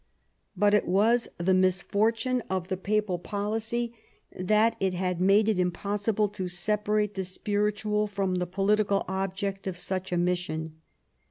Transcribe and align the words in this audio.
But 0.57 0.73
it 0.73 0.87
was 0.87 1.27
the 1.37 1.53
misfortune 1.53 2.41
of 2.49 2.69
the 2.69 2.75
Papal 2.75 3.19
policy 3.19 3.93
that 4.35 4.75
it 4.79 4.95
had 4.95 5.21
made 5.21 5.47
it 5.47 5.59
impossible 5.59 6.27
to 6.29 6.47
separate 6.47 7.13
the 7.13 7.23
spiritual 7.23 8.07
from 8.07 8.37
the 8.39 8.47
political 8.47 9.05
object 9.07 9.67
of 9.67 9.77
such 9.77 10.11
a 10.11 10.17
mission. 10.17 10.81